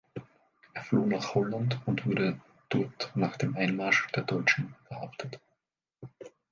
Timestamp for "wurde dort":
2.07-3.11